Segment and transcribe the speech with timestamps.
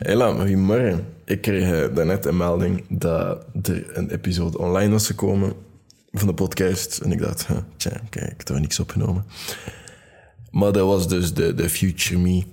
[0.00, 1.06] Hela, goedemorgen.
[1.24, 5.52] Ik kreeg eh, daarnet een melding dat er een episode online was gekomen
[6.10, 6.98] van de podcast.
[6.98, 9.26] En ik dacht, tja, kijk, ik heb niks opgenomen.
[10.50, 12.44] Maar dat was dus de, de Future Me.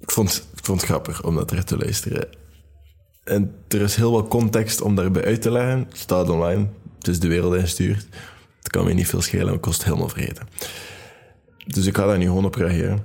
[0.00, 2.28] Ik vond, ik vond het grappig om dat terug te luisteren.
[3.24, 5.78] En er is heel wat context om daarbij uit te leggen.
[5.78, 6.68] Het staat online.
[6.98, 8.06] Het is de wereld ingestuurd.
[8.58, 10.48] Het kan me niet veel schelen, het kost helemaal vergeten.
[11.66, 13.02] Dus ik ga daar nu gewoon op reageren.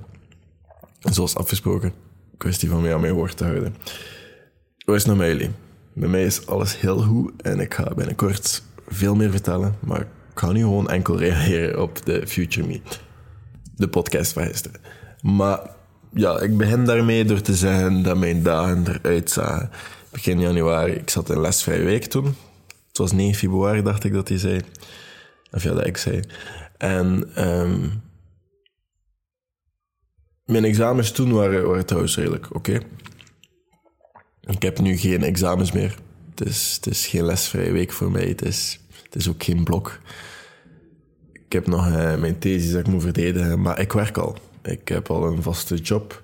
[1.00, 2.03] Zoals afgesproken.
[2.36, 3.76] Kwestie van mij aan mijn woord te houden.
[4.84, 5.50] Hoe is het nou met jullie?
[5.92, 9.76] Bij mij is alles heel goed en ik ga binnenkort veel meer vertellen.
[9.80, 12.80] Maar ik ga nu gewoon enkel reageren op de Future Me.
[13.76, 14.48] De podcast van.
[15.22, 15.60] Maar
[16.12, 19.70] ja, ik begin daarmee door te zeggen dat mijn dagen eruit zagen.
[20.10, 22.24] Begin januari, ik zat in lesvrije week toen.
[22.88, 24.60] Het was 9 februari, dacht ik dat hij zei.
[25.50, 26.20] Of ja, dat ik zei.
[26.78, 28.02] En um,
[30.44, 32.80] mijn examens toen waren, waren trouwens redelijk oké.
[34.40, 35.98] Ik heb nu geen examens meer.
[36.30, 38.26] Het is, het is geen lesvrije week voor mij.
[38.26, 39.98] Het is, ook geen blok.
[41.32, 44.36] Ik heb nog uh, mijn thesis dat ik moet verdedigen, maar ik werk al.
[44.62, 46.22] Ik heb al een vaste job.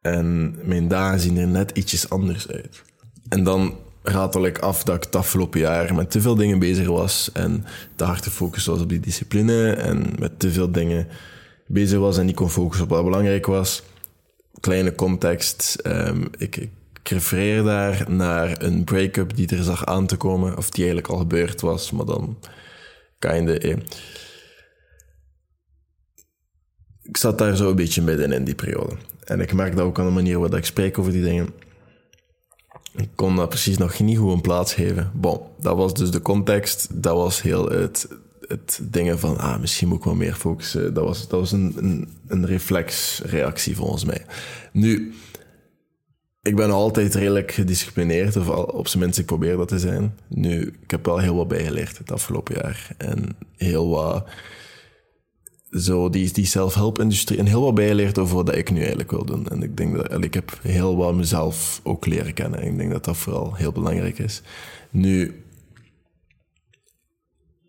[0.00, 2.82] En mijn dagen zien er net ietsjes anders uit.
[3.28, 6.86] En dan ratel ik af dat ik het afgelopen jaar met te veel dingen bezig
[6.86, 11.08] was en te hard gefocust was op die discipline en met te veel dingen
[11.68, 13.82] bezig was en niet kon focussen op wat belangrijk was.
[14.60, 15.78] Kleine context.
[15.86, 20.70] Um, ik, ik refereer daar naar een break-up die er zag aan te komen, of
[20.70, 22.38] die eigenlijk al gebeurd was, maar dan
[23.18, 23.58] kinde.
[23.58, 23.76] Eh.
[27.02, 28.96] Ik zat daar zo een beetje midden in die periode.
[29.24, 31.48] En ik merk dat ook aan de manier waarop ik spreek over die dingen.
[32.94, 35.10] Ik kon dat precies nog niet goed een plaats geven.
[35.14, 37.02] Bon, dat was dus de context.
[37.02, 38.08] Dat was heel het,
[38.48, 40.94] het dingen van, ah, misschien moet ik wel meer focussen.
[40.94, 44.24] Dat was, dat was een, een, reflexreactie volgens mij.
[44.72, 45.14] Nu,
[46.42, 50.14] ik ben altijd redelijk gedisciplineerd, of op zijn minst ik probeer dat te zijn.
[50.28, 52.94] Nu, ik heb wel heel wat bijgeleerd het afgelopen jaar.
[52.96, 54.28] En heel wat,
[55.70, 59.48] zo die, die self-help-industrie, en heel wat bijgeleerd over wat ik nu eigenlijk wil doen.
[59.48, 62.60] En ik denk dat, ik heb heel wat mezelf ook leren kennen.
[62.60, 64.42] En ik denk dat dat vooral heel belangrijk is.
[64.90, 65.42] Nu,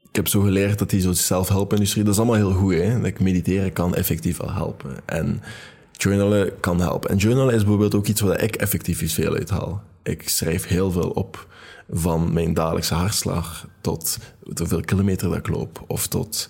[0.09, 2.73] ik heb zo geleerd dat die zo self-help-industrie, dat is allemaal heel goed.
[2.73, 3.01] Hè?
[3.01, 4.91] Dat mediteren kan effectief wel helpen.
[5.05, 5.41] En
[5.91, 7.09] journalen kan helpen.
[7.09, 9.83] En journalen is bijvoorbeeld ook iets waar ik effectief iets veel uit haal.
[10.03, 11.47] Ik schrijf heel veel op
[11.89, 14.17] van mijn dagelijkse hartslag tot
[14.57, 15.83] hoeveel kilometer dat ik loop.
[15.87, 16.49] Of tot...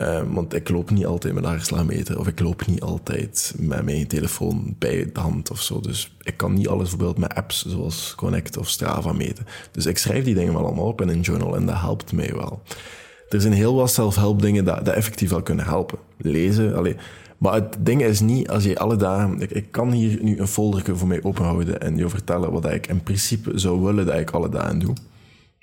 [0.00, 2.18] Uh, want ik loop niet altijd met hartslagmeter.
[2.18, 5.80] Of ik loop niet altijd met mijn telefoon bij de hand of zo.
[5.80, 9.46] Dus ik kan niet alles bijvoorbeeld met apps zoals Connect of Strava meten.
[9.70, 12.32] Dus ik schrijf die dingen wel allemaal op in een journal en dat helpt mij
[12.34, 12.62] wel.
[13.28, 15.98] Er zijn heel wat zelfhelp dingen dat, dat effectief wel kunnen helpen.
[16.16, 16.96] Lezen, allee,
[17.38, 19.40] maar het ding is niet, als je alle dagen...
[19.40, 22.86] Ik, ik kan hier nu een folder voor mij openhouden en je vertellen wat ik
[22.86, 24.94] in principe zou willen dat ik alle dagen doe.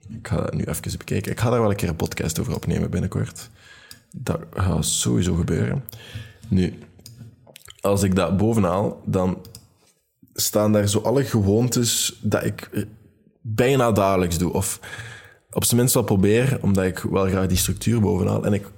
[0.09, 1.31] Ik ga dat nu even bekijken.
[1.31, 3.49] Ik ga daar wel een keer een podcast over opnemen binnenkort.
[4.11, 5.83] Dat gaat sowieso gebeuren.
[6.47, 6.73] Nu,
[7.81, 9.37] als ik dat bovenhaal, dan
[10.33, 12.87] staan daar zo alle gewoontes dat ik
[13.41, 14.53] bijna dagelijks doe.
[14.53, 14.79] Of
[15.51, 18.45] op zijn minst wel probeer, omdat ik wel graag die structuur bovenhaal.
[18.45, 18.71] En ik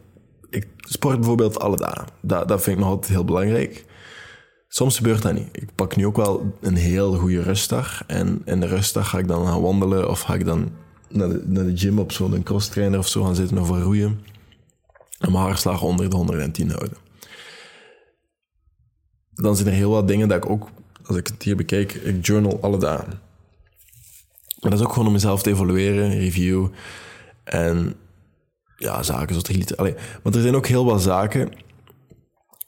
[0.49, 2.05] ik sport bijvoorbeeld alle dagen.
[2.21, 3.85] Dat, dat vind ik nog altijd heel belangrijk.
[4.67, 5.49] Soms gebeurt dat niet.
[5.51, 8.03] Ik pak nu ook wel een heel goede rustdag.
[8.07, 10.69] En in de rustdag ga ik dan gaan wandelen of ga ik dan
[11.09, 14.19] naar de, naar de gym op zo'n crosstrainer of zo gaan zitten of roeien.
[15.17, 16.97] En mijn hartslag onder de 110 houden.
[19.33, 20.69] Dan zijn er heel wat dingen dat ik ook,
[21.05, 23.19] als ik het hier bekijk, ik journal alle dagen.
[24.59, 26.67] Maar dat is ook gewoon om mezelf te evalueren, review.
[27.43, 27.95] En
[28.77, 29.77] ja, zaken zoals genieten.
[29.77, 31.51] Allee, want er zijn ook heel wat zaken,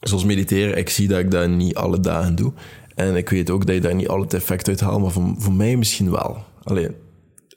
[0.00, 0.78] zoals mediteren.
[0.78, 2.52] Ik zie dat ik dat niet alle dagen doe.
[2.94, 5.34] En ik weet ook dat je daar niet al het effect uit haalt, maar voor,
[5.38, 6.44] voor mij misschien wel.
[6.62, 6.88] Allee,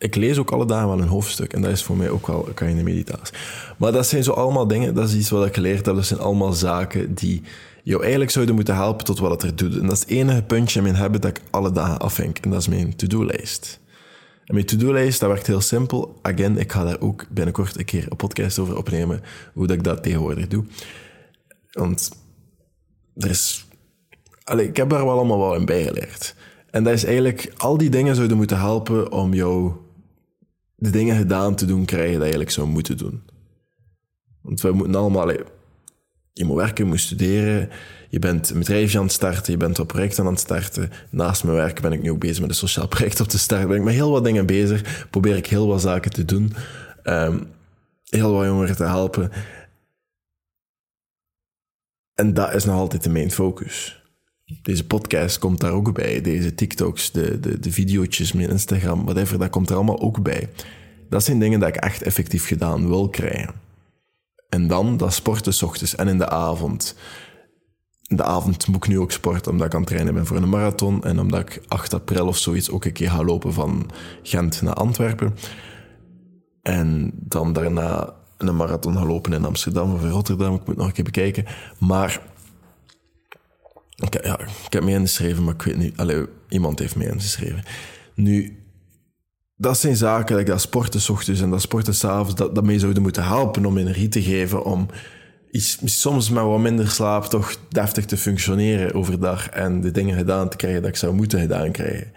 [0.04, 1.54] ik lees ook alle dagen wel een hoofdstuk.
[1.54, 3.36] En dat is voor mij ook wel kan je de meditatie.
[3.78, 5.96] Maar dat zijn zo allemaal dingen, dat is iets wat ik geleerd heb.
[5.96, 7.42] Dat zijn allemaal zaken die
[7.84, 9.80] jou eigenlijk zouden moeten helpen tot wat het er doet.
[9.80, 12.38] En dat is het enige puntje in mijn habit dat ik alle dagen afvink.
[12.38, 13.80] En dat is mijn to-do-lijst.
[14.46, 16.20] En mijn to-do-lijst, dat werkt heel simpel.
[16.22, 19.22] Again, ik ga daar ook binnenkort een keer een podcast over opnemen,
[19.54, 20.66] hoe dat ik dat tegenwoordig doe.
[21.72, 22.12] Want
[23.16, 23.68] er is...
[24.44, 26.36] Allee, ik heb daar wel allemaal wel in bijgeleerd.
[26.72, 27.54] En dat is eigenlijk...
[27.58, 29.74] Al die dingen zouden moeten helpen om jou
[30.84, 33.24] de dingen gedaan te doen krijgen dat je eigenlijk zou moeten doen.
[34.42, 35.32] Want we moeten allemaal...
[36.34, 37.70] Je moet werken, je moet studeren,
[38.10, 40.92] je bent een bedrijfje aan het starten, je bent op projecten aan het starten.
[41.10, 43.68] Naast mijn werk ben ik nu ook bezig met een sociaal project op te starten.
[43.68, 46.54] Ben ik met heel wat dingen bezig, probeer ik heel wat zaken te doen,
[47.04, 47.48] um,
[48.10, 49.32] heel wat jongeren te helpen.
[52.14, 54.03] En dat is nog altijd de main focus.
[54.62, 56.22] Deze podcast komt daar ook bij.
[56.22, 60.50] Deze TikToks, de, de, de video's, mijn Instagram, whatever, dat komt er allemaal ook bij.
[61.10, 63.54] Dat zijn dingen dat ik echt effectief gedaan wil krijgen.
[64.50, 66.96] En dan dat sporten s ochtends en in de avond.
[68.08, 70.38] In de avond moet ik nu ook sporten, omdat ik aan het trainen ben voor
[70.38, 71.04] een marathon.
[71.04, 73.90] En omdat ik 8 april of zoiets ook een keer ga lopen van
[74.24, 75.36] Gent naar Antwerpen.
[76.62, 80.56] En dan daarna een marathon gaan lopen in Amsterdam of in Rotterdam.
[80.56, 81.46] Ik moet nog een keer bekijken.
[81.80, 82.22] Maar
[84.06, 85.98] ik, ja, ik heb mee ingeschreven, maar ik weet niet.
[85.98, 87.64] Allee, iemand heeft mee ingeschreven.
[88.16, 88.58] Nu,
[89.56, 93.02] dat zijn zaken, dat sporten s ochtends en dat sporten s'avonds, dat, dat mee zouden
[93.02, 94.88] moeten helpen om energie te geven, om
[95.52, 100.50] iets, soms met wat minder slaap toch deftig te functioneren overdag en de dingen gedaan
[100.50, 102.12] te krijgen dat ik zou moeten gedaan krijgen.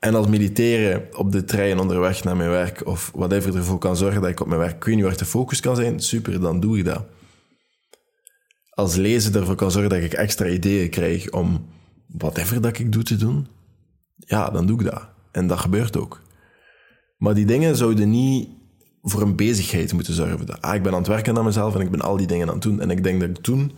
[0.00, 4.20] En als mediteren op de trein onderweg naar mijn werk of whatever ervoor kan zorgen
[4.20, 6.78] dat ik op mijn werk, weet niet waar de focus kan zijn, super, dan doe
[6.78, 7.04] ik dat.
[8.80, 11.66] Als lezen ervoor kan zorgen dat ik extra ideeën krijg om
[12.06, 13.46] whatever dat ik doe te doen,
[14.16, 15.08] ja, dan doe ik dat.
[15.30, 16.22] En dat gebeurt ook.
[17.18, 18.48] Maar die dingen zouden niet
[19.02, 20.60] voor een bezigheid moeten zorgen.
[20.60, 22.54] Ah, ik ben aan het werken aan mezelf en ik ben al die dingen aan
[22.54, 22.80] het doen.
[22.80, 23.72] En ik denk dat ik toen,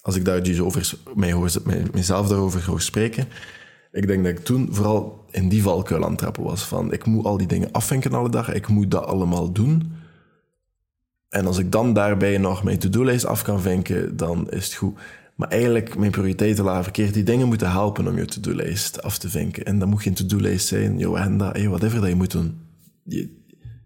[0.00, 1.50] als ik daar dus over mij hoor,
[2.06, 3.28] daarover hoor spreken,
[3.92, 6.62] ik denk dat ik toen vooral in die valkuil aan het trappen was.
[6.62, 9.92] Van, ik moet al die dingen afvinken alle dag, ik moet dat allemaal doen.
[11.28, 14.98] En als ik dan daarbij nog mijn to-do-lijst af kan vinken, dan is het goed.
[15.36, 17.14] Maar eigenlijk, mijn prioriteiten lagen verkeerd.
[17.14, 19.64] Die dingen moeten helpen om je to-do-lijst af te vinken.
[19.64, 22.58] En dat moet geen to-do-lijst zijn, jouw agenda, hey, whatever dat je moet doen.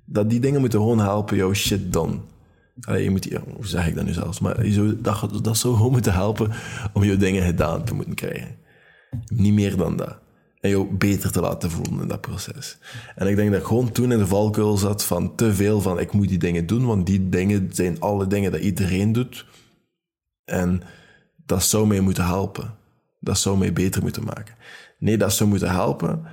[0.05, 1.97] dat die dingen moeten gewoon helpen jouw shit.
[2.81, 4.41] Allee, je moet, ja, hoe zeg ik dat nu zelfs?
[4.41, 6.51] Maar je zou, dat, dat zou gewoon moeten helpen
[6.93, 8.57] om jouw dingen gedaan te moeten krijgen.
[9.27, 10.19] Niet meer dan dat.
[10.61, 12.79] En jou beter te laten voelen in dat proces.
[13.15, 16.13] En ik denk dat gewoon toen in de valkuil zat van te veel van ik
[16.13, 19.47] moet die dingen doen, want die dingen zijn alle dingen dat iedereen doet.
[20.45, 20.83] En
[21.47, 22.75] dat zou mij moeten helpen.
[23.21, 24.55] Dat zou mij beter moeten maken.
[24.99, 26.25] Nee, dat zou moeten helpen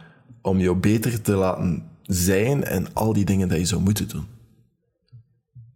[0.41, 4.25] om jou beter te laten zijn en al die dingen dat je zou moeten doen.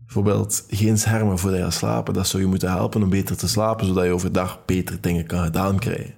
[0.06, 2.13] Bijvoorbeeld geen schermen voordat je gaat slapen.
[2.13, 5.44] Dat zou je moeten helpen om beter te slapen, zodat je overdag beter dingen kan
[5.44, 6.13] gedaan krijgen.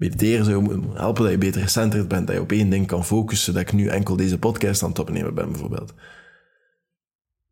[0.00, 3.52] Mediteren zou helpen dat je beter gecentreerd bent, dat je op één ding kan focussen,
[3.52, 5.92] dat ik nu enkel deze podcast aan het opnemen ben, bijvoorbeeld.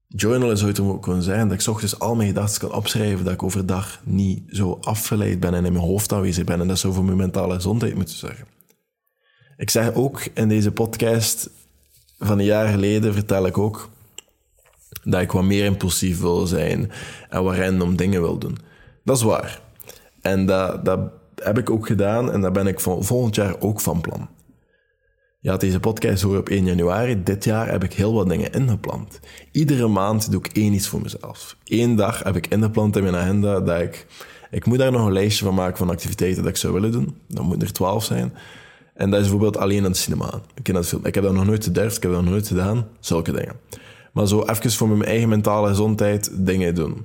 [0.06, 3.32] Journalen zou het ook kunnen zijn dat ik ochtends al mijn gedachten kan opschrijven, dat
[3.32, 6.60] ik overdag niet zo afgeleid ben en in mijn hoofd aanwezig ben.
[6.60, 8.46] En dat zou voor mijn mentale gezondheid moeten zorgen.
[9.56, 11.50] Ik zeg ook in deze podcast
[12.18, 13.90] van een jaar geleden, vertel ik ook
[15.02, 16.90] dat ik wat meer impulsief wil zijn
[17.28, 18.58] en wat random dingen wil doen.
[19.04, 19.60] Dat is waar.
[20.20, 24.00] En dat, dat heb ik ook gedaan en daar ben ik volgend jaar ook van
[24.00, 24.29] plan.
[25.40, 27.23] Ja, deze podcast hoor op 1 januari.
[27.23, 29.20] Dit jaar heb ik heel wat dingen ingepland.
[29.52, 31.56] Iedere maand doe ik één iets voor mezelf.
[31.64, 34.06] Eén dag heb ik ingepland in mijn agenda dat ik...
[34.50, 37.17] Ik moet daar nog een lijstje van maken van activiteiten dat ik zou willen doen.
[37.29, 38.32] Dan moet er twaalf zijn.
[38.94, 40.40] En dat is bijvoorbeeld alleen aan het cinema.
[40.55, 41.05] Ik, dat film.
[41.05, 42.87] ik heb dat nog nooit gedurfd, ik heb dat nog nooit gedaan.
[43.00, 43.56] Zulke dingen.
[44.12, 47.05] Maar zo even voor mijn eigen mentale gezondheid dingen doen.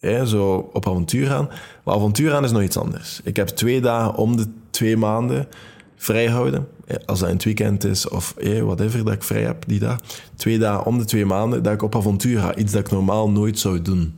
[0.00, 1.48] Zo op avontuur gaan.
[1.84, 3.20] Maar avontuur gaan is nog iets anders.
[3.24, 5.48] Ik heb twee dagen om de twee maanden
[5.96, 6.68] vrijhouden.
[7.06, 10.00] Als dat in het weekend is of eh, whatever dat ik vrij heb die dag.
[10.36, 12.54] Twee dagen om de twee maanden dat ik op avontuur ga.
[12.54, 14.14] Iets dat ik normaal nooit zou doen.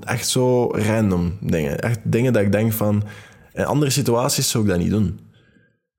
[0.00, 1.78] Echt zo random dingen.
[1.78, 3.02] Echt dingen dat ik denk van...
[3.52, 5.20] In andere situaties zou ik dat niet doen.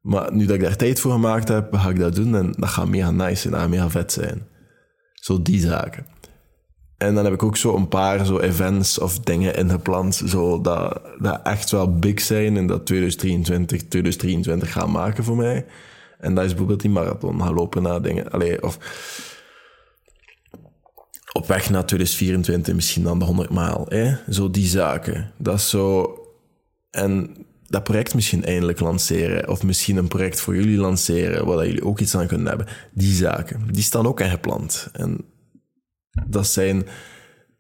[0.02, 2.36] Maar nu dat ik daar tijd voor gemaakt heb, ga ik dat doen.
[2.36, 4.48] En dat gaat mega nice en dat gaat mega vet zijn.
[5.14, 6.06] Zo die zaken.
[7.02, 11.02] En dan heb ik ook zo een paar zo events of dingen ingepland, zo dat,
[11.20, 15.66] dat echt wel big zijn en dat 2023, 2023 gaan maken voor mij.
[16.20, 18.32] En dat is bijvoorbeeld die marathon gaan lopen naar dingen.
[18.32, 18.78] Allee, of
[21.34, 23.86] op weg naar 2024 misschien dan de 100 maal.
[23.90, 24.16] Hè?
[24.30, 25.32] Zo die zaken.
[25.38, 26.16] Dat is zo...
[26.90, 27.36] En
[27.68, 29.50] dat project misschien eindelijk lanceren.
[29.50, 32.68] Of misschien een project voor jullie lanceren, waar jullie ook iets aan kunnen hebben.
[32.94, 34.90] Die zaken, die staan ook ingepland.
[34.92, 35.26] En
[36.28, 36.88] dat zijn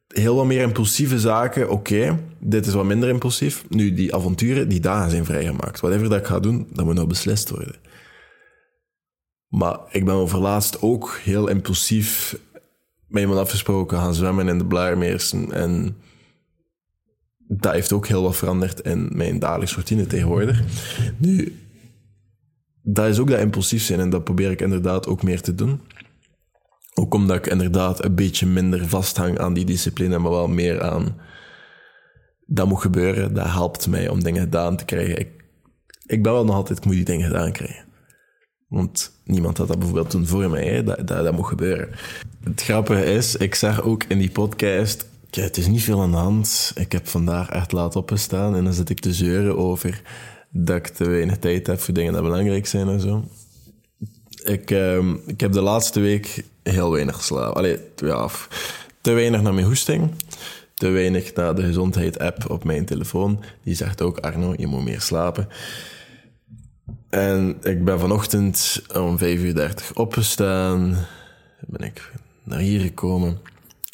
[0.08, 1.70] heel wat meer impulsieve zaken.
[1.70, 3.65] Oké, dit is wat minder impulsief.
[3.70, 5.79] Nu, die avonturen, die dagen zijn vrijgemaakt.
[5.79, 7.75] Whatever dat ik ga doen, dat moet nog beslist worden.
[9.48, 12.38] Maar ik ben over laatst ook heel impulsief
[13.08, 15.51] met iemand afgesproken gaan zwemmen in de Blaarmeersen.
[15.51, 15.98] En
[17.38, 20.62] dat heeft ook heel wat veranderd in mijn dagelijkse routine tegenwoordig.
[21.17, 21.60] Nu,
[22.81, 25.81] dat is ook dat impulsief zijn en dat probeer ik inderdaad ook meer te doen.
[26.93, 31.19] Ook omdat ik inderdaad een beetje minder vasthang aan die discipline, maar wel meer aan
[32.45, 33.33] dat moet gebeuren.
[33.33, 35.19] Dat helpt mij om dingen gedaan te krijgen.
[35.19, 35.29] Ik,
[36.05, 37.86] ik ben wel nog altijd, ik moet die dingen gedaan krijgen.
[38.67, 40.83] Want niemand had dat bijvoorbeeld toen voor mij?
[40.83, 41.89] Dat, dat, moet gebeuren.
[42.43, 46.12] Het grappige is, ik zeg ook in die podcast, Ja, het is niet veel aan
[46.12, 46.71] de hand.
[46.75, 50.01] Ik heb vandaag echt laat opgestaan en dan zit ik te zeuren over
[50.50, 53.24] dat ik te weinig tijd heb voor dingen die belangrijk zijn en zo.
[54.43, 57.56] Ik, ehm, ik heb de laatste week heel weinig geslapen.
[57.56, 58.30] Allee, ja,
[59.01, 60.12] te weinig naar mijn hoesting.
[60.74, 63.44] Te weinig naar de gezondheid-app op mijn telefoon.
[63.63, 65.48] Die zegt ook, Arno, je moet meer slapen.
[67.10, 70.98] En ik ben vanochtend om 5.30 uur opgestaan.
[71.68, 72.12] Ben ik
[72.44, 73.39] naar hier gekomen.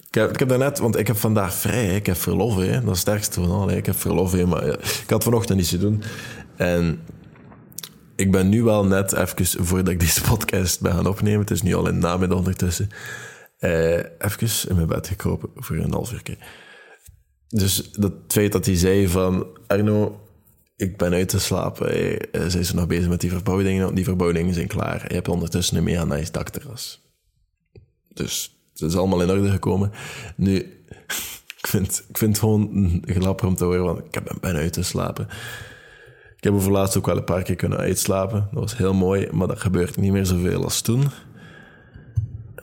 [0.07, 1.95] Ik heb, ik daarnet, want ik heb vandaag vrij.
[1.95, 2.71] Ik heb verlof, hè.
[2.71, 3.71] dat is het sterkste van al.
[3.71, 6.03] Ik heb verlof, hè, maar ik had vanochtend iets te doen.
[6.55, 6.99] En
[8.17, 11.61] ik ben nu wel net even, voordat ik deze podcast ben gaan opnemen, het is
[11.61, 12.89] nu al in namiddag ondertussen,
[13.59, 16.37] uh, even in mijn bed gekropen voor een half uur.
[17.47, 20.21] Dus dat feit dat hij zei van, Arno,
[20.75, 21.87] ik ben uit te slapen.
[21.87, 23.95] Hey, zijn ze nog bezig met die verbouwingen?
[23.95, 25.05] Die verbouwingen zijn klaar.
[25.07, 27.01] Je hebt ondertussen een mega nice dakterras.
[28.13, 29.91] Dus het is allemaal in orde gekomen.
[30.35, 30.55] Nu,
[31.61, 34.83] ik vind, ik vind het gewoon glapper om te horen, want ik ben uit te
[34.83, 35.27] slapen.
[36.37, 38.47] Ik heb over laatst ook wel een paar keer kunnen uitslapen.
[38.51, 41.03] Dat was heel mooi, maar dat gebeurt niet meer zoveel als toen.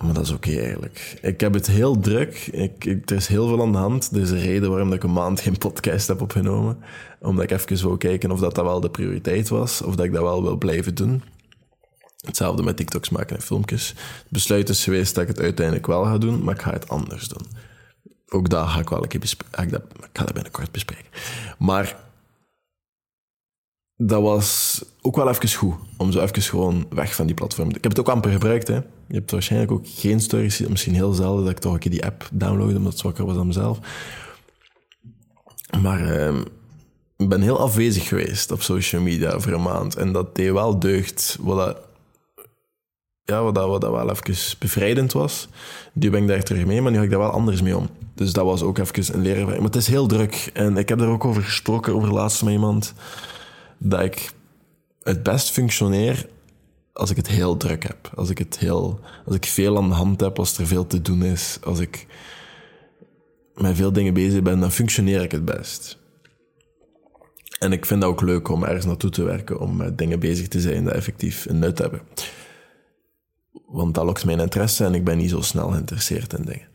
[0.05, 1.19] Maar dat is oké eigenlijk.
[1.23, 2.47] Ik heb het heel druk.
[2.53, 4.11] Ik, er is heel veel aan de hand.
[4.13, 6.79] Er is een reden waarom ik een maand geen podcast heb opgenomen.
[7.21, 9.83] Omdat ik even wou kijken of dat, dat wel de prioriteit was.
[9.83, 11.23] Of dat ik dat wel wil blijven doen.
[12.27, 13.89] Hetzelfde met TikToks maken en filmpjes.
[13.89, 16.89] Het besluit is geweest dat ik het uiteindelijk wel ga doen, maar ik ga het
[16.89, 17.47] anders doen.
[18.29, 19.65] Ook dat ga ik wel een keer bespreken.
[19.65, 21.11] Ik, ik ga dat binnenkort bespreken.
[21.59, 21.97] Maar
[23.97, 25.75] dat was ook wel even goed.
[25.97, 27.69] Om zo even gewoon weg van die platform.
[27.69, 28.69] Ik heb het ook amper gebruikt.
[28.69, 28.75] Hè.
[29.07, 30.59] Je hebt waarschijnlijk ook geen stories.
[30.59, 33.35] Misschien heel zelden dat ik toch een keer die app download omdat het zwakker was
[33.35, 33.79] dan mezelf.
[35.83, 36.41] Maar uh,
[37.17, 39.97] ik ben heel afwezig geweest op social media voor een maand.
[39.97, 41.39] En dat deed wel deugd.
[41.41, 41.79] Wat dat,
[43.25, 45.49] ja, wat dat, wat dat wel even bevrijdend was.
[45.93, 47.89] Nu ben ik daar terug mee, maar nu ga ik daar wel anders mee om.
[48.15, 49.47] Dus dat was ook even een leren.
[49.47, 50.51] Maar het is heel druk.
[50.53, 52.95] En ik heb er ook over gesproken, over laatst met iemand
[53.79, 54.33] dat ik
[55.03, 56.29] het best functioneer
[56.93, 58.13] als ik het heel druk heb.
[58.15, 61.03] Als ik, het heel, als ik veel aan de hand heb, als er veel te
[61.03, 62.07] doen is, als ik
[63.55, 65.99] met veel dingen bezig ben, dan functioneer ik het best.
[67.59, 70.49] En ik vind het ook leuk om ergens naartoe te werken, om met dingen bezig
[70.49, 72.01] te zijn die effectief een nut hebben.
[73.67, 76.69] Want dat lokt mijn interesse en ik ben niet zo snel geïnteresseerd in dingen.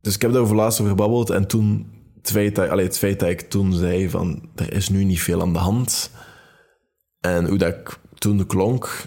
[0.00, 1.92] Dus ik heb daarover laatst over gebabbeld en toen
[2.22, 5.52] dat, allee, het feit dat ik toen zei van er is nu niet veel aan
[5.52, 6.10] de hand
[7.20, 9.06] en hoe dat ik toen klonk,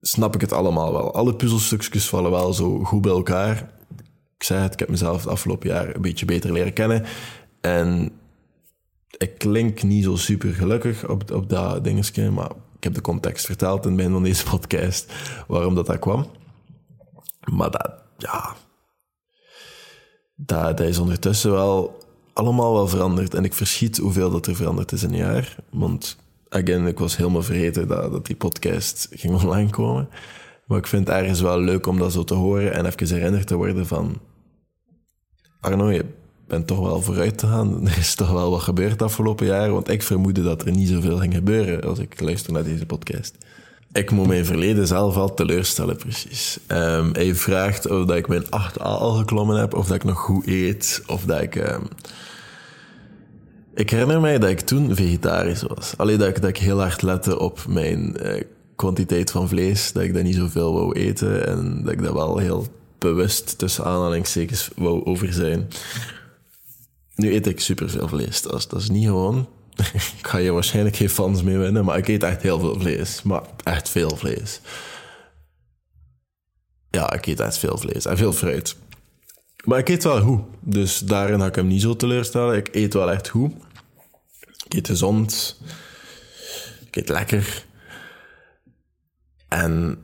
[0.00, 1.14] snap ik het allemaal wel.
[1.14, 3.72] Alle puzzelstukjes vallen wel zo goed bij elkaar.
[4.36, 7.04] Ik zei het, ik heb mezelf het afgelopen jaar een beetje beter leren kennen
[7.60, 8.12] en
[9.18, 13.46] ik klink niet zo super gelukkig op, op dat dingetje, maar ik heb de context
[13.46, 15.12] verteld in het begin van deze podcast
[15.46, 16.30] waarom dat, dat kwam.
[17.50, 18.54] Maar dat, ja,
[20.36, 21.98] dat, dat is ondertussen wel
[22.32, 23.34] allemaal wel veranderd.
[23.34, 25.56] En ik verschiet hoeveel dat er veranderd is in een jaar.
[25.70, 26.16] Want,
[26.48, 30.08] again, ik was helemaal vergeten dat, die podcast ging online komen.
[30.66, 33.46] Maar ik vind het ergens wel leuk om dat zo te horen en even herinnerd
[33.46, 34.20] te worden van...
[35.60, 36.04] Arno, je
[36.46, 37.80] bent toch wel vooruit te gaan.
[37.88, 39.70] Er is toch wel wat gebeurd de afgelopen jaar.
[39.72, 43.36] Want ik vermoedde dat er niet zoveel ging gebeuren als ik luister naar deze podcast
[43.94, 46.58] ik moet mijn verleden zelf al teleurstellen, precies.
[46.68, 50.18] Um, hij vraagt of dat ik mijn 8a al geklommen heb, of dat ik nog
[50.18, 51.54] goed eet, of dat ik...
[51.54, 51.88] Um...
[53.74, 55.94] Ik herinner mij dat ik toen vegetarisch was.
[55.96, 58.42] Alleen dat ik, dat ik heel hard lette op mijn uh,
[58.76, 62.38] kwantiteit van vlees, dat ik dat niet zoveel wou eten en dat ik dat wel
[62.38, 62.66] heel
[62.98, 65.68] bewust tussen aanhalingstekens wou over zijn.
[67.14, 68.42] Nu eet ik superveel vlees.
[68.42, 69.48] Dat is niet gewoon
[69.92, 73.22] ik ga je waarschijnlijk geen fans mee winnen, maar ik eet echt heel veel vlees.
[73.22, 74.60] Maar echt veel vlees.
[76.90, 78.76] Ja, ik eet echt veel vlees en veel fruit.
[79.64, 80.42] Maar ik eet wel goed.
[80.60, 82.56] Dus daarin ga ik hem niet zo teleurstellen.
[82.56, 83.52] Ik eet wel echt goed.
[84.64, 85.60] Ik eet gezond.
[86.86, 87.64] Ik eet lekker.
[89.48, 89.98] En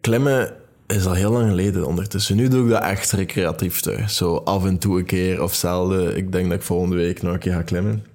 [0.00, 2.36] klimmen is al heel lang geleden ondertussen.
[2.36, 3.80] Nu doe ik dat echt recreatief.
[4.08, 6.16] Zo af en toe een keer of zelden.
[6.16, 8.06] Ik denk dat ik volgende week nog een keer ga klimmen.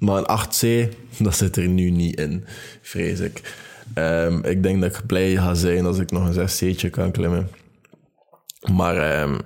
[0.00, 2.44] Maar een 8C, dat zit er nu niet in,
[2.82, 3.58] vrees ik.
[3.94, 7.48] Um, ik denk dat ik blij ga zijn als ik nog een 6C'tje kan klimmen.
[8.72, 9.38] Maar, um,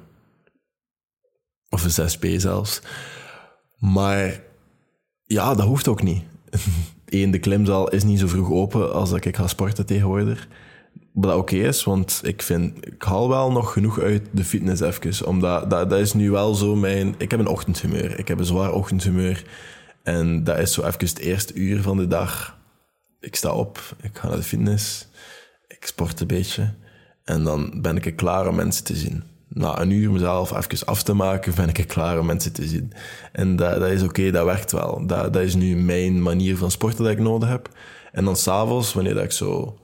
[1.68, 2.80] of een 6B zelfs.
[3.78, 4.40] Maar
[5.24, 6.22] ja, dat hoeft ook niet.
[7.04, 10.48] Eén, de klimzaal is niet zo vroeg open als dat ik ga sporten tegenwoordig.
[11.12, 15.26] Wat oké is, want ik vind, ik haal wel nog genoeg uit de fitness even.
[15.26, 18.18] Omdat dat, dat is nu wel zo mijn, ik heb een ochtendhumeur.
[18.18, 19.44] Ik heb een zwaar ochtendhumeur.
[20.04, 22.58] En dat is zo even het eerste uur van de dag.
[23.20, 25.08] Ik sta op, ik ga naar de fitness,
[25.68, 26.74] ik sport een beetje.
[27.24, 29.24] En dan ben ik er klaar om mensen te zien.
[29.48, 32.92] na een uur mezelf even af te maken, ben ik klaar om mensen te zien.
[33.32, 35.06] En dat, dat is oké, dat werkt wel.
[35.06, 37.68] Dat, dat is nu mijn manier van sporten dat ik nodig heb.
[38.12, 39.78] En dan s'avonds, wanneer dat ik zo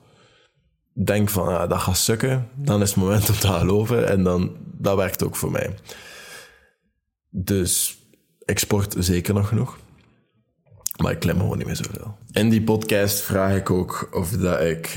[0.93, 4.07] denk van, ah, dat gaat sukken, dan is het moment om te geloven.
[4.07, 5.75] En dan, dat werkt ook voor mij.
[7.29, 7.97] Dus
[8.45, 9.77] ik sport zeker nog genoeg.
[10.97, 12.17] Maar ik klim gewoon niet meer zoveel.
[12.31, 14.95] In die podcast vraag ik ook of dat ik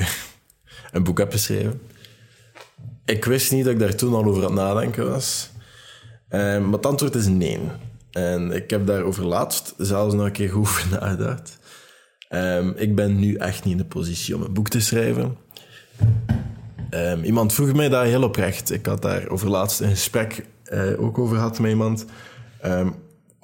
[0.92, 1.80] een boek heb geschreven.
[3.04, 5.50] Ik wist niet dat ik daar toen al over aan het nadenken was.
[6.30, 7.58] Um, maar het antwoord is nee.
[8.10, 11.58] En ik heb daarover laatst zelfs nog een keer over nagedacht.
[12.30, 15.36] Um, ik ben nu echt niet in de positie om een boek te schrijven.
[16.90, 18.70] Um, iemand vroeg mij dat heel oprecht.
[18.70, 22.04] Ik had daar over laatst een gesprek uh, ook over gehad met iemand.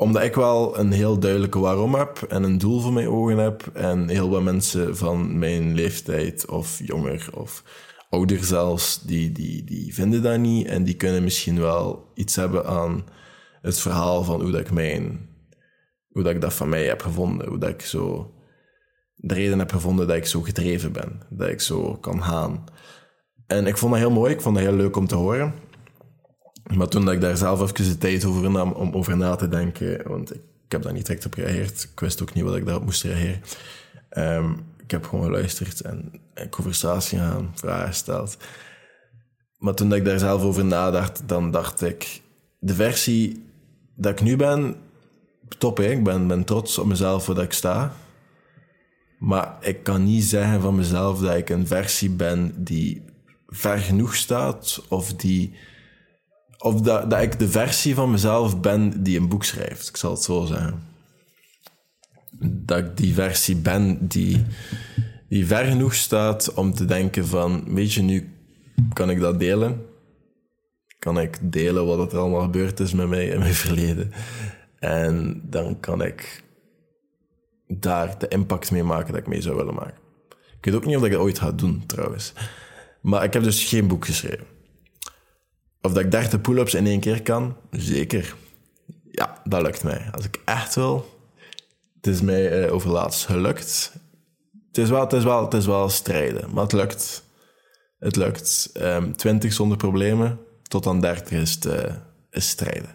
[0.01, 3.71] Omdat ik wel een heel duidelijke waarom heb en een doel voor mijn ogen heb.
[3.75, 7.63] En heel wat mensen van mijn leeftijd of jonger of
[8.11, 10.67] ouder zelfs, die, die, die vinden dat niet.
[10.67, 13.05] En die kunnen misschien wel iets hebben aan
[13.63, 15.29] het verhaal van hoe dat ik mijn,
[16.09, 17.49] hoe dat ik dat van mij heb gevonden.
[17.49, 18.35] Hoe dat ik zo
[19.15, 21.21] de reden heb gevonden dat ik zo gedreven ben.
[21.31, 22.65] Dat ik zo kan gaan.
[23.47, 24.33] En ik vond dat heel mooi.
[24.33, 25.55] Ik vond dat heel leuk om te horen.
[26.77, 29.49] Maar toen dat ik daar zelf even de tijd over nam om over na te
[29.49, 31.89] denken, want ik, heb daar niet direct op gereageerd.
[31.93, 33.41] Ik wist ook niet wat ik daarop moest reageren.
[34.11, 38.37] Um, ik heb gewoon geluisterd en conversatie gaan, vragen gesteld.
[39.59, 42.21] Maar toen dat ik daar zelf over nadacht, dan dacht ik,
[42.59, 43.45] de versie
[43.97, 44.77] dat ik nu ben,
[45.59, 45.91] top hè.
[45.91, 47.93] Ik ben, ben trots op mezelf waar ik sta.
[49.19, 53.03] Maar ik kan niet zeggen van mezelf dat ik een versie ben die
[53.47, 55.55] ver genoeg staat of die
[56.61, 59.89] of dat, dat ik de versie van mezelf ben die een boek schrijft.
[59.89, 60.83] Ik zal het zo zeggen.
[62.41, 64.45] Dat ik die versie ben die,
[65.29, 68.35] die ver genoeg staat om te denken van, weet je, nu
[68.93, 69.85] kan ik dat delen.
[70.99, 74.13] Kan ik delen wat er allemaal gebeurd is met mij in mijn verleden.
[74.79, 76.45] En dan kan ik
[77.67, 79.99] daar de impact mee maken dat ik mee zou willen maken.
[80.59, 82.33] Ik weet ook niet of ik dat ooit ga doen, trouwens.
[83.01, 84.47] Maar ik heb dus geen boek geschreven.
[85.83, 87.57] Of dat ik 30 pull-ups in één keer kan?
[87.71, 88.35] Zeker.
[89.11, 90.09] Ja, dat lukt mij.
[90.13, 91.19] Als ik echt wil.
[91.97, 93.93] Het is mij uh, overlaatst gelukt.
[94.69, 97.25] Het is, wel, het, is wel, het is wel strijden, maar het lukt.
[97.99, 98.71] Het lukt.
[98.75, 101.69] Um, ehm, 20 zonder problemen, tot aan 30 is, het,
[102.31, 102.91] is strijden.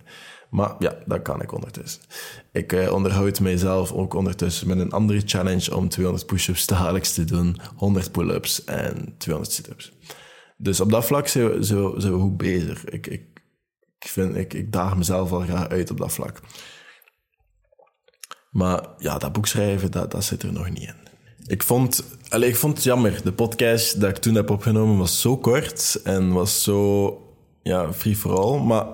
[0.50, 2.02] Maar ja, dat kan ik ondertussen.
[2.52, 7.26] Ik uh, onderhoud mijzelf ook ondertussen met een andere challenge om 200 push-ups dagelijks te
[7.26, 9.92] doen, 100 pull-ups en 200 sit-ups.
[10.58, 12.86] Dus op dat vlak zijn we, zijn we, zijn we goed bezig.
[12.86, 13.22] Ik, ik,
[14.00, 16.40] ik, vind, ik, ik daag mezelf al graag uit op dat vlak.
[18.52, 20.96] Maar ja, dat boek schrijven, dat, dat zit er nog niet in.
[21.48, 23.24] Ik vond, allez, ik vond het jammer.
[23.24, 27.20] De podcast dat ik toen heb opgenomen was zo kort en was zo
[27.64, 28.60] ja, free for all.
[28.60, 28.86] Maar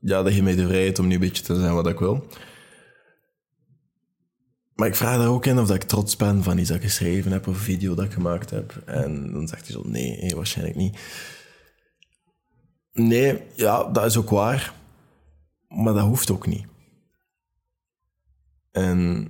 [0.00, 2.26] ja, dat geeft mij de vrijheid om nu een beetje te zijn wat ik wil.
[4.80, 6.82] Maar ik vraag daar ook in of dat ik trots ben van iets dat ik
[6.82, 8.82] geschreven heb of een video dat ik gemaakt heb.
[8.86, 11.00] En dan zegt hij zo, nee, waarschijnlijk niet.
[12.92, 14.74] Nee, ja, dat is ook waar.
[15.68, 16.66] Maar dat hoeft ook niet.
[18.70, 19.28] En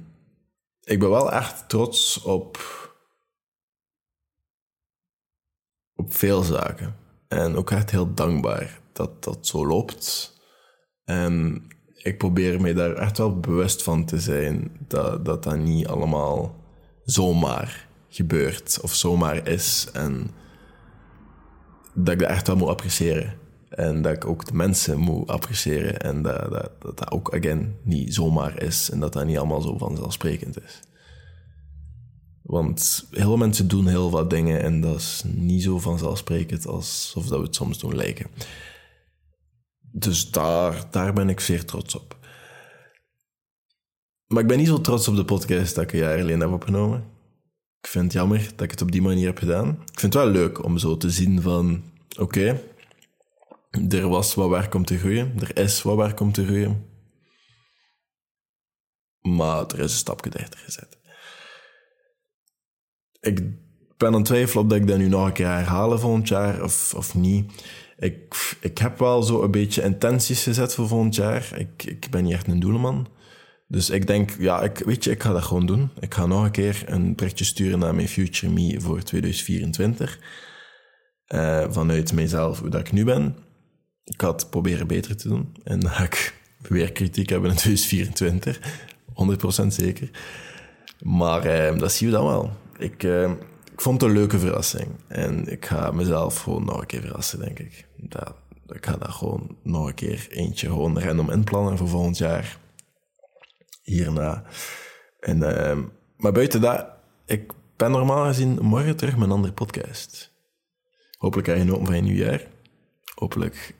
[0.81, 2.59] ik ben wel echt trots op,
[5.95, 6.97] op veel zaken.
[7.29, 10.37] En ook echt heel dankbaar dat dat zo loopt.
[11.05, 11.63] En
[12.03, 16.57] ik probeer me daar echt wel bewust van te zijn dat dat, dat niet allemaal
[17.05, 19.89] zomaar gebeurt of zomaar is.
[19.93, 20.31] En
[21.95, 23.39] dat ik dat echt wel moet appreciëren.
[23.69, 26.01] En dat ik ook de mensen moet appreciëren.
[26.01, 28.91] En dat dat, dat, ook, again, niet zomaar is.
[28.91, 30.81] En dat dat niet allemaal zo vanzelfsprekend is.
[32.43, 37.27] Want heel veel mensen doen heel wat dingen en dat is niet zo vanzelfsprekend alsof
[37.27, 38.27] dat we het soms doen lijken.
[39.93, 42.19] Dus daar, daar ben ik zeer trots op.
[44.27, 46.51] Maar ik ben niet zo trots op de podcast dat ik een jaar geleden heb
[46.51, 47.05] opgenomen.
[47.81, 49.69] Ik vind het jammer dat ik het op die manier heb gedaan.
[49.69, 51.83] Ik vind het wel leuk om zo te zien van...
[52.19, 52.63] Oké,
[53.89, 55.41] er was wat werk om te groeien.
[55.41, 56.87] Er is wat werk om te groeien.
[59.21, 60.99] Maar er is een stapje dichter gezet.
[63.21, 63.43] Ik
[64.01, 66.63] ben aan het twijfelen of dat ik dat nu nog een keer herhalen volgend jaar
[66.63, 67.53] of, of niet
[68.01, 71.53] ik, ik heb wel zo een beetje intenties gezet voor volgend jaar.
[71.57, 73.09] Ik, ik ben niet echt een doelman.
[73.69, 75.91] Dus ik denk, ja, ik, weet je, ik ga dat gewoon doen.
[76.01, 80.19] Ik ga nog een keer een berichtje sturen naar mijn Future Me voor 2024.
[81.29, 83.37] Uh, eh, vanuit mijzelf, hoe dat ik nu ben.
[84.05, 85.57] Ik ga het proberen beter te doen.
[85.65, 88.61] En dan ga ik weer kritiek hebben in 2024.
[89.65, 90.11] 100% zeker.
[91.03, 92.53] Maar uh, dat zien we dan wel.
[92.79, 93.31] Ik, uh,
[93.81, 94.89] ik vond het een leuke verrassing.
[95.09, 97.87] En ik ga mezelf gewoon nog een keer verrassen, denk ik.
[97.97, 98.35] Dat,
[98.67, 102.59] ik ga daar gewoon nog een keer eentje gewoon random inplannen voor volgend jaar.
[103.83, 104.45] Hierna.
[105.21, 105.79] En, uh,
[106.17, 106.87] maar buiten dat,
[107.27, 110.33] ik ben normaal gezien morgen terug met een andere podcast.
[111.19, 112.47] Hopelijk ga je genoten van je nieuwjaar.
[113.15, 113.75] Hopelijk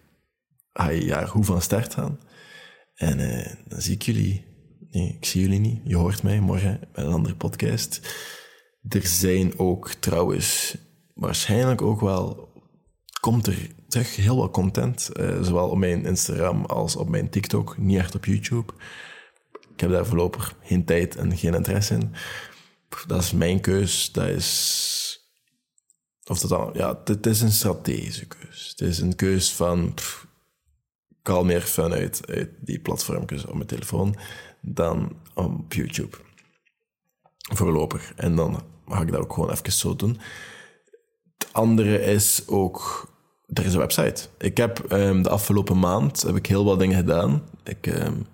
[0.73, 2.21] ga je jaar goed van start gaan.
[2.95, 4.45] En uh, dan zie ik jullie.
[4.91, 5.81] Nee, ik zie jullie niet.
[5.85, 8.01] Je hoort mij morgen met een andere podcast.
[8.89, 10.77] Er zijn ook trouwens
[11.15, 12.49] waarschijnlijk ook wel.
[13.21, 15.11] Komt er terug heel wat content.
[15.21, 17.79] Uh, zowel op mijn Instagram als op mijn TikTok.
[17.79, 18.73] Niet echt op YouTube.
[19.73, 22.15] Ik heb daar voorlopig geen tijd en geen interesse in.
[23.07, 24.13] Dat is mijn keus.
[24.13, 24.99] Dat is.
[26.25, 28.69] Of dat ja, het is een strategische keus.
[28.69, 29.95] Het is een keus van.
[29.95, 30.29] Pff,
[31.21, 34.17] ik haal meer fun uit, uit die platformjes op mijn telefoon
[34.61, 36.17] dan op YouTube.
[37.55, 38.13] Voorlopig.
[38.17, 40.19] En dan mag ik dat ook gewoon even zo doen.
[41.39, 43.09] Het andere is ook,
[43.47, 44.27] er is een website.
[44.39, 47.43] Ik heb um, de afgelopen maand heb ik heel wat dingen gedaan.
[47.65, 48.27] Ik um,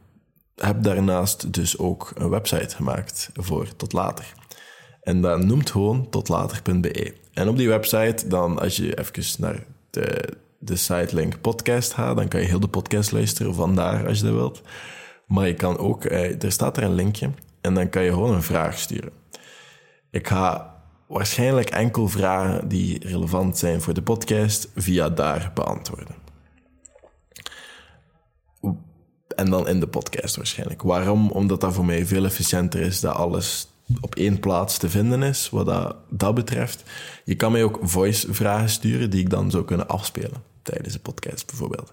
[0.54, 4.34] heb daarnaast dus ook een website gemaakt voor Tot Later.
[5.00, 7.14] En dat noemt gewoon totlater.be.
[7.32, 12.28] En op die website, dan als je even naar de, de sitelink podcast gaat, dan
[12.28, 14.62] kan je heel de podcast luisteren vandaar als je dat wilt.
[15.26, 17.30] Maar je kan ook, eh, er staat er een linkje
[17.66, 19.12] en dan kan je gewoon een vraag sturen.
[20.10, 20.74] Ik ga
[21.06, 26.14] waarschijnlijk enkel vragen die relevant zijn voor de podcast via daar beantwoorden.
[29.36, 30.82] En dan in de podcast waarschijnlijk.
[30.82, 31.30] Waarom?
[31.30, 33.68] Omdat dat voor mij veel efficiënter is dat alles
[34.00, 36.82] op één plaats te vinden is, wat dat, dat betreft.
[37.24, 41.46] Je kan mij ook voice-vragen sturen die ik dan zou kunnen afspelen tijdens de podcast
[41.46, 41.92] bijvoorbeeld.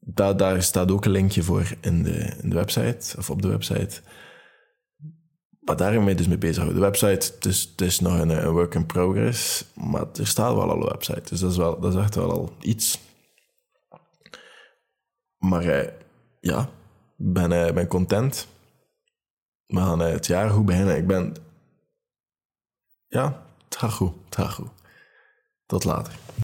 [0.00, 3.48] Da daar staat ook een linkje voor in de, in de website, of op de
[3.48, 4.00] website.
[5.60, 6.72] Maar daar ben ik dus mee bezig.
[6.72, 10.70] De website, is, het is nog een, een, work in progress, maar er staat wel
[10.70, 11.22] al een website.
[11.28, 13.00] Dus dat is, wel, dat is echt wel al iets.
[15.38, 15.92] Maar eh,
[16.40, 16.60] ja,
[17.18, 18.48] ik ben, eh, ben content.
[19.66, 20.96] We gaan eh, het jaar goed beginnen.
[20.96, 21.34] Ik ben...
[23.06, 24.12] Ja, het gaat goed.
[24.24, 24.70] Het gaat goed.
[25.66, 26.12] Tot later.